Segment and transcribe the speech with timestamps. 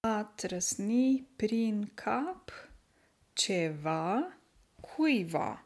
[0.00, 2.50] A trăsni prin cap
[3.32, 4.36] ceva
[4.80, 5.64] cuiva.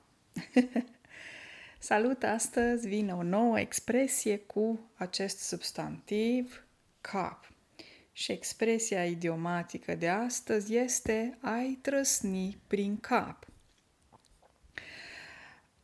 [1.79, 2.23] Salut!
[2.23, 6.67] Astăzi vine o nouă expresie cu acest substantiv
[7.01, 7.53] cap.
[8.13, 13.47] Și expresia idiomatică de astăzi este ai trăsni prin cap.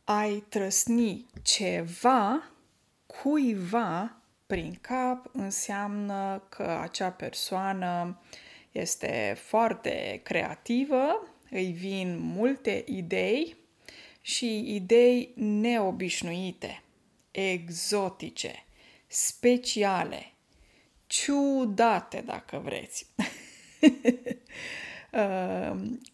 [0.03, 2.51] Ai trăsni ceva
[3.05, 4.18] cuiva
[4.49, 8.21] prin cap înseamnă că acea persoană
[8.71, 13.55] este foarte creativă, îi vin multe idei
[14.21, 16.83] și idei neobișnuite,
[17.31, 18.65] exotice,
[19.07, 20.33] speciale,
[21.07, 23.07] ciudate, dacă vreți.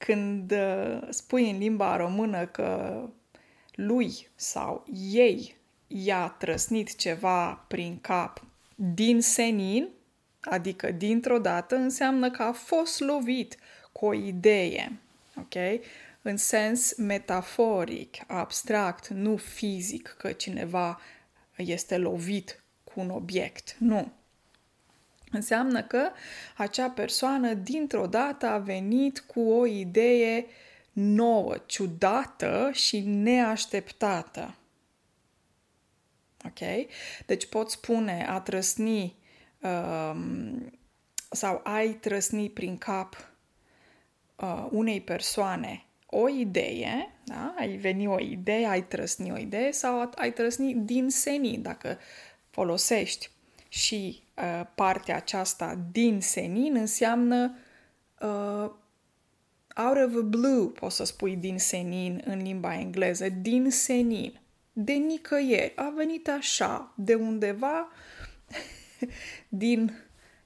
[0.06, 3.02] Când uh, spui în limba română că
[3.76, 5.56] lui sau ei
[5.88, 8.46] i-a trăsnit ceva prin cap
[8.76, 9.90] din senin,
[10.40, 13.58] adică dintr-o dată, înseamnă că a fost lovit
[13.92, 15.00] cu o idee,
[15.38, 15.82] ok?
[16.22, 21.02] În sens metaforic, abstract, nu fizic, că cineva
[21.56, 24.12] este lovit cu un obiect, nu.
[25.32, 26.10] Înseamnă că
[26.58, 30.46] acea persoană dintr-o dată a venit cu o idee
[30.92, 34.56] nouă, ciudată și neașteptată.
[36.46, 36.88] Ok?
[37.26, 39.16] Deci pot spune a trăsni
[39.62, 40.72] um,
[41.32, 43.34] sau ai trăsni prin cap
[44.36, 47.54] uh, unei persoane o idee, da?
[47.58, 51.98] ai veni o idee, ai trăsni o idee sau ai trăsni din senin, dacă
[52.50, 53.30] folosești
[53.68, 57.58] și uh, partea aceasta din senin înseamnă
[58.22, 58.72] uh,
[59.76, 64.40] out of a blue, poți să spui din senin în limba engleză, din senin
[64.78, 65.76] de nicăieri.
[65.76, 67.92] A venit așa, de undeva,
[69.50, 69.94] din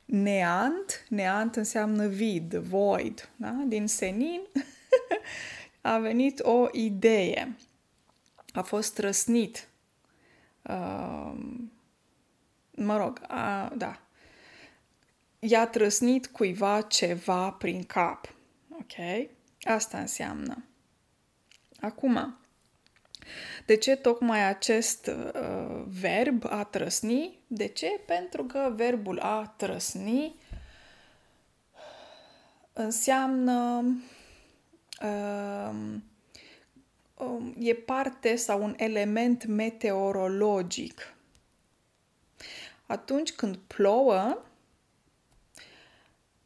[0.06, 1.06] neant.
[1.10, 3.50] Neant înseamnă vid, void, da?
[3.68, 4.42] din senin.
[5.82, 7.56] a venit o idee.
[8.54, 9.68] A fost răsnit.
[10.62, 11.34] Uh,
[12.72, 14.02] mă rog, a, da.
[15.40, 18.34] I-a trăsnit cuiva ceva prin cap.
[18.72, 19.28] Ok?
[19.62, 20.64] Asta înseamnă.
[21.80, 22.40] Acum,
[23.66, 27.40] de ce tocmai acest uh, verb a trăsni?
[27.48, 28.02] De ce?
[28.06, 30.36] Pentru că verbul a trăsni
[32.74, 33.86] înseamnă
[35.02, 35.72] uh,
[37.60, 41.14] e parte sau un element meteorologic.
[42.86, 44.44] Atunci când plouă,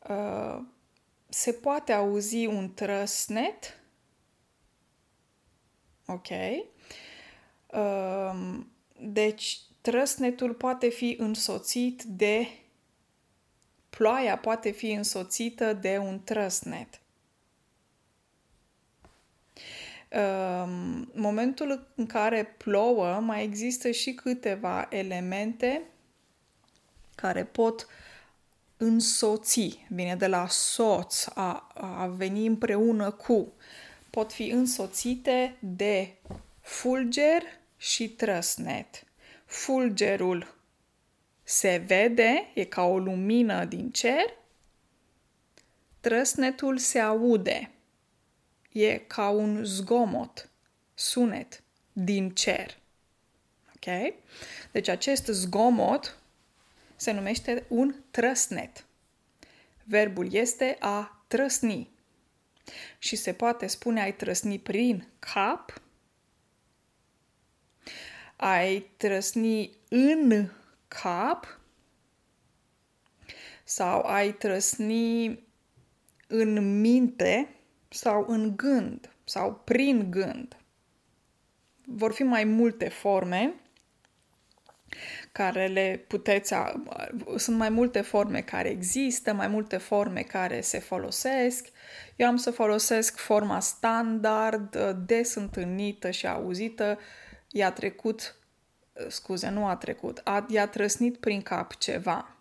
[0.09, 0.61] uh,
[1.29, 3.79] se poate auzi un trăsnet,
[6.05, 6.27] ok?
[7.73, 8.67] Ehm,
[8.99, 12.47] deci, trăsnetul poate fi însoțit de
[13.89, 17.01] ploaia poate fi însoțită de un trăsnet.
[20.09, 25.81] Ehm, momentul în care plouă, mai există și câteva elemente
[27.15, 27.87] care pot
[28.77, 33.53] însoți, vine de la soț, a, a veni împreună cu,
[34.09, 36.13] pot fi însoțite de
[36.61, 37.41] fulger,
[37.83, 39.03] și trăsnet.
[39.45, 40.55] Fulgerul
[41.43, 44.37] se vede, e ca o lumină din cer.
[45.99, 47.71] Trăsnetul se aude,
[48.71, 50.49] e ca un zgomot,
[50.93, 51.63] sunet
[51.93, 52.77] din cer.
[53.75, 54.13] Ok?
[54.71, 56.17] Deci acest zgomot
[56.95, 58.85] se numește un trăsnet.
[59.83, 61.89] Verbul este a trăsni.
[62.97, 65.82] Și se poate spune ai trăsni prin cap
[68.35, 70.49] ai trăsni în
[70.87, 71.59] cap
[73.63, 75.39] sau ai trăsni
[76.27, 77.49] în minte
[77.89, 80.57] sau în gând sau prin gând.
[81.85, 83.53] Vor fi mai multe forme
[85.31, 86.53] care le puteți.
[87.35, 91.67] Sunt mai multe forme care există, mai multe forme care se folosesc.
[92.15, 96.99] Eu am să folosesc forma standard, des întâlnită și auzită,
[97.53, 98.35] i-a trecut,
[99.07, 102.35] scuze, nu a trecut, a, i-a trăsnit prin cap ceva.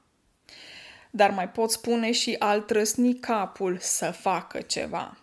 [1.11, 5.17] Dar mai pot spune și al trăsni capul să facă ceva.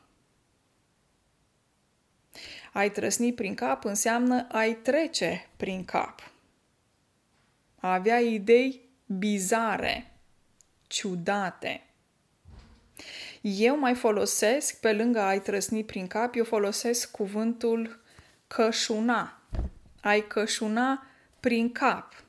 [2.74, 6.31] Ai trăsni prin cap înseamnă ai trece prin cap.
[7.80, 10.12] A avea idei bizare,
[10.88, 11.83] ciudate.
[13.42, 18.01] Eu mai folosesc, pe lângă ai trăsni prin cap, eu folosesc cuvântul
[18.47, 19.38] cășuna
[20.01, 21.07] ai cășuna
[21.40, 22.24] prin cap.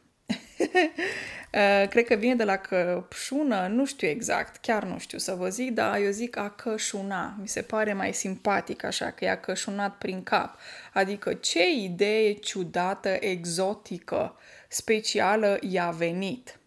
[0.59, 5.49] Uh, cred că vine de la căpșună, nu știu exact, chiar nu știu să vă
[5.49, 7.37] zic, dar eu zic a cășuna.
[7.41, 10.59] Mi se pare mai simpatic așa, că i-a cășunat prin cap.
[10.93, 14.37] Adică ce idee ciudată, exotică,
[14.69, 16.60] specială i-a venit.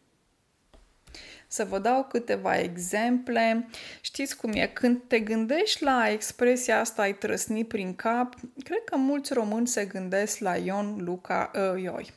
[1.53, 3.67] Să vă dau câteva exemple.
[4.01, 4.67] Știți cum e?
[4.67, 9.85] Când te gândești la expresia asta ai trăsni prin cap, cred că mulți români se
[9.85, 12.13] gândesc la Ion Luca, uh, Ioi,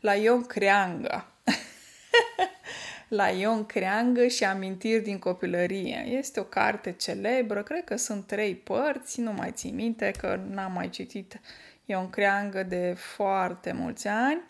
[0.00, 1.26] la Ion Creangă.
[3.18, 6.06] la Ion Creangă și amintiri din copilărie.
[6.08, 10.72] Este o carte celebră, cred că sunt trei părți, nu mai țin minte că n-am
[10.72, 11.40] mai citit
[11.84, 14.42] Ion Creangă de foarte mulți ani.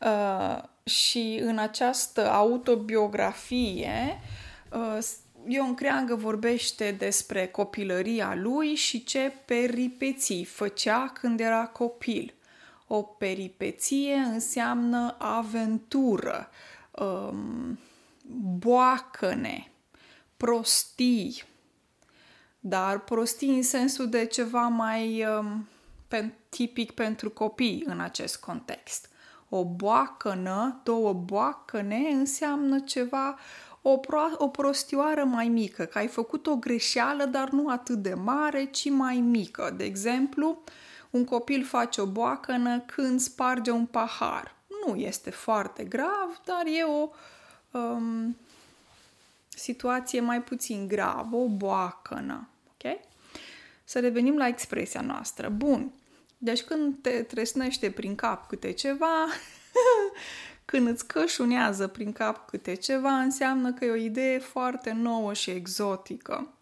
[0.00, 4.20] Uh, și în această autobiografie,
[4.72, 4.98] uh,
[5.46, 12.34] Ion Creangă vorbește despre copilăria lui și ce peripeții făcea când era copil.
[12.86, 16.50] O peripeție înseamnă aventură,
[16.90, 17.78] um,
[18.58, 19.70] boacăne,
[20.36, 21.42] prostii,
[22.60, 25.68] dar prostii în sensul de ceva mai um,
[26.48, 29.08] tipic pentru copii în acest context.
[29.48, 33.38] O boacănă, două boacăne înseamnă ceva,
[33.82, 38.14] o, pro- o prostioară mai mică, că ai făcut o greșeală, dar nu atât de
[38.14, 39.74] mare, ci mai mică.
[39.76, 40.62] De exemplu,
[41.10, 44.54] un copil face o boacănă când sparge un pahar.
[44.86, 47.10] Nu este foarte grav, dar e o
[47.78, 48.36] um,
[49.48, 52.48] situație mai puțin gravă, o boacănă.
[52.72, 52.98] Ok?
[53.84, 55.48] Să revenim la expresia noastră.
[55.48, 55.92] Bun.
[56.38, 59.26] Deci când te tresnește prin cap câte ceva,
[60.64, 65.50] când îți cășunează prin cap câte ceva, înseamnă că e o idee foarte nouă și
[65.50, 66.52] exotică.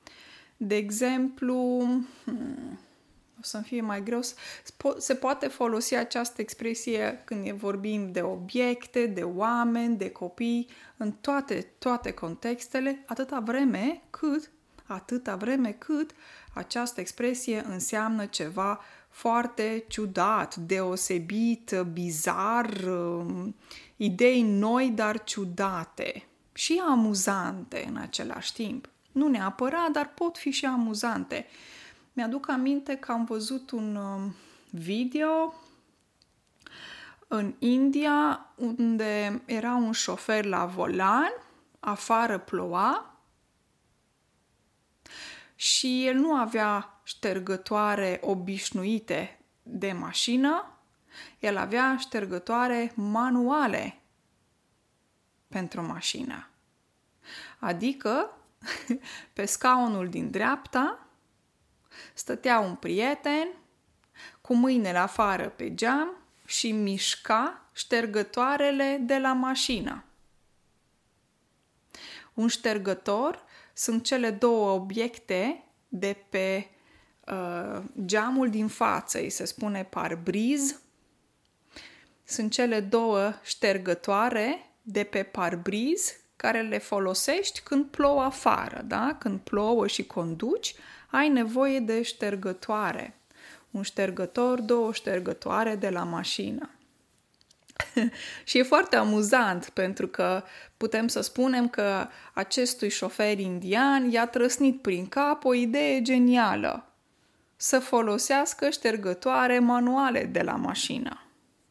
[0.56, 1.84] De exemplu,
[2.24, 2.78] hmm,
[3.38, 4.20] o să-mi fie mai greu,
[4.98, 11.66] se poate folosi această expresie când vorbim de obiecte, de oameni, de copii, în toate,
[11.78, 14.50] toate contextele, atâta vreme cât,
[14.86, 16.10] atâta vreme cât
[16.54, 18.80] această expresie înseamnă ceva
[19.16, 23.54] foarte ciudat, deosebit, bizar, um,
[23.96, 28.88] idei noi, dar ciudate și amuzante în același timp.
[29.12, 31.46] Nu neapărat, dar pot fi și amuzante.
[32.12, 34.34] Mi-aduc aminte că am văzut un um,
[34.70, 35.54] video
[37.28, 41.32] în India unde era un șofer la volan,
[41.80, 43.20] afară ploua
[45.54, 50.78] și el nu avea ștergătoare obișnuite de mașină,
[51.38, 53.98] el avea ștergătoare manuale
[55.48, 56.48] pentru mașină.
[57.58, 58.36] Adică,
[59.34, 61.06] pe scaunul din dreapta
[62.14, 63.48] stătea un prieten
[64.40, 66.16] cu mâinile afară pe geam
[66.46, 70.04] și mișca ștergătoarele de la mașină.
[72.34, 76.70] Un ștergător sunt cele două obiecte de pe
[77.32, 80.80] uh, geamul din față, îi se spune parbriz.
[82.24, 89.16] Sunt cele două ștergătoare de pe parbriz care le folosești când plouă afară, da?
[89.18, 90.74] Când plouă și conduci,
[91.10, 93.20] ai nevoie de ștergătoare.
[93.70, 96.70] Un ștergător, două ștergătoare de la mașină.
[98.44, 100.42] și e foarte amuzant pentru că
[100.76, 106.90] putem să spunem că acestui șofer indian i-a trăsnit prin cap o idee genială.
[107.56, 111.20] Să folosească ștergătoare manuale de la mașină.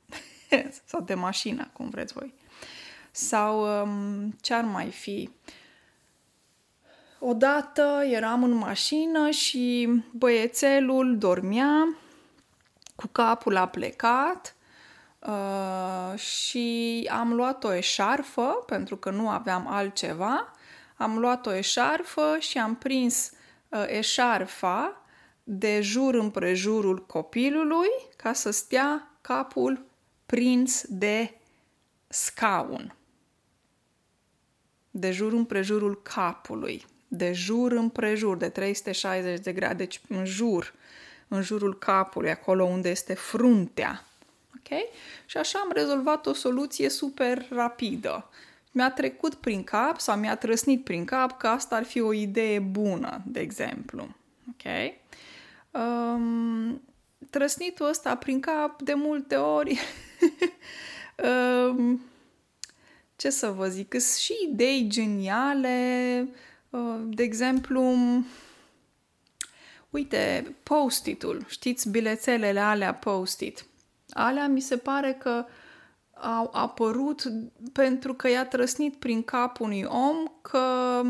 [0.89, 2.34] Sau de mașină, cum vreți voi.
[3.12, 5.30] Sau um, ce ar mai fi?
[7.20, 11.98] Odată eram în mașină și băiețelul dormea
[12.96, 14.56] cu capul a plecat
[15.27, 20.51] Uh, și am luat o eșarfă, pentru că nu aveam altceva,
[20.98, 23.32] am luat o eșarfă și am prins
[23.70, 25.01] uh, eșarfa
[25.48, 29.86] de jur împrejurul copilului ca să stea capul
[30.25, 31.34] prins de
[32.08, 32.96] scaun.
[34.92, 36.86] De jur împrejurul capului.
[37.08, 40.74] De jur împrejur, de 360 de grade, deci în jur,
[41.28, 44.06] în jurul capului, acolo unde este fruntea
[44.66, 44.78] Ok?
[45.25, 48.30] Și așa am rezolvat o soluție super rapidă.
[48.72, 52.60] Mi-a trecut prin cap sau mi-a trăsnit prin cap că asta ar fi o idee
[52.60, 54.16] bună, de exemplu.
[54.50, 54.94] Ok?
[55.75, 56.82] Um,
[57.29, 59.79] trăsnitul ăsta prin cap de multe ori.
[61.24, 62.01] Um,
[63.15, 66.27] ce să vă zic, sunt și idei geniale,
[66.70, 67.96] uh, de exemplu,
[69.89, 73.65] uite, post-it-ul, știți, bilețelele alea post-it?
[74.10, 75.46] Alea mi se pare că
[76.13, 77.24] au apărut
[77.74, 81.01] pentru că i-a trăsnit prin cap unui om că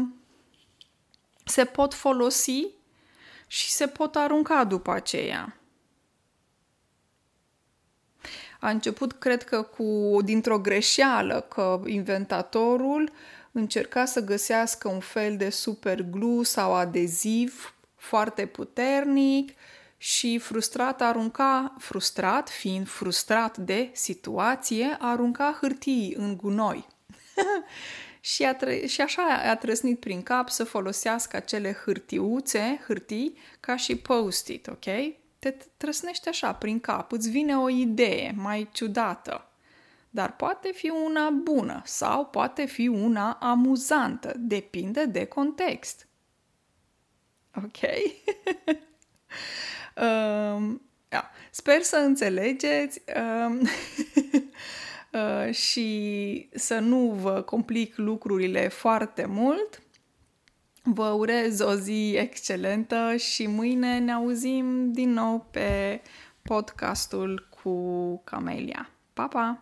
[1.45, 2.65] se pot folosi
[3.56, 5.58] și se pot arunca după aceea.
[8.60, 13.12] A început, cred că, cu dintr-o greșeală, că inventatorul
[13.52, 19.52] încerca să găsească un fel de superglu sau adeziv foarte puternic
[19.98, 26.88] și frustrat arunca, frustrat, fiind frustrat de situație, arunca hârtii în gunoi.
[28.25, 33.75] și, a tră- și așa a trăsnit prin cap să folosească acele hârtiuțe, hârtii, ca
[33.75, 34.86] și post-it, ok?
[35.39, 39.50] Te trăsnește așa prin cap, îți vine o idee mai ciudată.
[40.10, 46.08] Dar poate fi una bună sau poate fi una amuzantă, depinde de context.
[47.55, 47.79] Ok?
[50.05, 51.29] um, yeah.
[51.51, 53.01] Sper să înțelegeți
[53.48, 53.70] um, uh,
[55.51, 59.81] și să nu vă complic lucrurile foarte mult.
[60.84, 66.01] Vă urez o zi excelentă și mâine ne auzim din nou pe
[66.41, 68.89] podcastul cu Camelia.
[69.13, 69.60] Pa, pa!